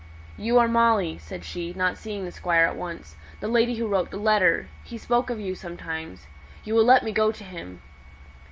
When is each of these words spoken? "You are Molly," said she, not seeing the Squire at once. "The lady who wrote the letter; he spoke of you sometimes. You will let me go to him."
"You 0.35 0.57
are 0.57 0.67
Molly," 0.67 1.19
said 1.19 1.43
she, 1.45 1.73
not 1.75 1.95
seeing 1.95 2.25
the 2.25 2.31
Squire 2.31 2.65
at 2.65 2.75
once. 2.75 3.15
"The 3.39 3.47
lady 3.47 3.75
who 3.75 3.85
wrote 3.87 4.09
the 4.09 4.17
letter; 4.17 4.67
he 4.83 4.97
spoke 4.97 5.29
of 5.29 5.39
you 5.39 5.53
sometimes. 5.53 6.25
You 6.63 6.73
will 6.73 6.85
let 6.85 7.03
me 7.03 7.11
go 7.11 7.31
to 7.31 7.43
him." 7.43 7.83